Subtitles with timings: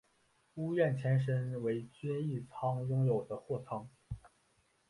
[0.55, 3.87] 屋苑前身为均益仓拥有的货仓。